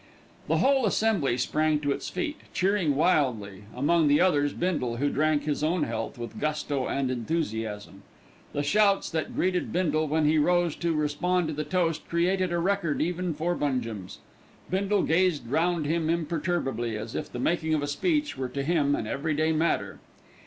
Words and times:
The 0.47 0.57
whole 0.57 0.87
assembly 0.87 1.37
sprang 1.37 1.79
to 1.81 1.91
its 1.91 2.09
feet, 2.09 2.37
cheering 2.55 2.95
wildly, 2.95 3.65
among 3.75 4.07
the 4.07 4.19
others 4.19 4.51
Bindle, 4.51 4.97
who 4.97 5.11
drank 5.11 5.43
his 5.43 5.63
own 5.63 5.83
health 5.83 6.17
with 6.17 6.39
gusto 6.39 6.87
and 6.87 7.11
enthusiasm. 7.11 8.01
The 8.51 8.63
shouts 8.63 9.11
that 9.11 9.35
greeted 9.35 9.71
Bindle 9.71 10.07
when 10.07 10.25
he 10.25 10.39
rose 10.39 10.75
to 10.77 10.93
respond 10.95 11.49
to 11.49 11.53
the 11.53 11.63
toast 11.63 12.09
created 12.09 12.51
a 12.51 12.57
record 12.57 12.99
even 12.99 13.35
for 13.35 13.53
Bungem's. 13.53 14.17
Bindle 14.71 15.03
gazed 15.03 15.47
round 15.47 15.85
him 15.85 16.09
imperturbably, 16.09 16.97
as 16.97 17.13
if 17.13 17.31
the 17.31 17.37
making 17.37 17.75
of 17.75 17.83
a 17.83 17.87
speech 17.87 18.35
were 18.35 18.49
to 18.49 18.63
him 18.63 18.95
an 18.95 19.05
everyday 19.05 19.51
matter. 19.51 19.99